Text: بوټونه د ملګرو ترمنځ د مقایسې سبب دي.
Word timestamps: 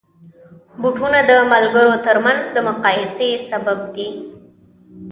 بوټونه 0.81 1.19
د 1.29 1.31
ملګرو 1.51 1.93
ترمنځ 2.05 2.43
د 2.51 2.57
مقایسې 2.69 3.29
سبب 3.49 3.79
دي. 3.95 4.09